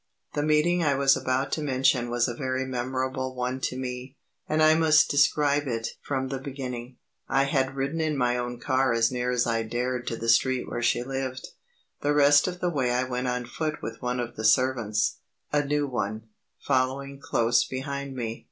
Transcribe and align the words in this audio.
The 0.33 0.41
meeting 0.41 0.81
I 0.83 0.95
was 0.95 1.15
about 1.15 1.51
to 1.51 1.61
mention 1.61 2.09
was 2.09 2.27
a 2.27 2.33
very 2.33 2.65
memorable 2.65 3.35
one 3.35 3.59
to 3.59 3.77
me, 3.77 4.17
and 4.49 4.63
I 4.63 4.73
must 4.73 5.11
describe 5.11 5.67
it 5.67 5.89
from 6.01 6.29
the 6.29 6.39
beginning. 6.39 6.97
I 7.29 7.43
had 7.43 7.75
ridden 7.75 8.01
in 8.01 8.17
my 8.17 8.35
own 8.35 8.59
car 8.59 8.93
as 8.93 9.11
near 9.11 9.29
as 9.29 9.45
I 9.45 9.61
dared 9.61 10.07
to 10.07 10.17
the 10.17 10.27
street 10.27 10.67
where 10.67 10.81
she 10.81 11.03
lived; 11.03 11.49
the 12.01 12.15
rest 12.15 12.47
of 12.47 12.61
the 12.61 12.71
way 12.71 12.89
I 12.89 13.03
went 13.03 13.27
on 13.27 13.45
foot 13.45 13.83
with 13.83 14.01
one 14.01 14.19
of 14.19 14.35
the 14.37 14.43
servants 14.43 15.17
a 15.53 15.63
new 15.63 15.85
one 15.85 16.29
following 16.59 17.19
close 17.19 17.63
behind 17.63 18.15
me. 18.15 18.39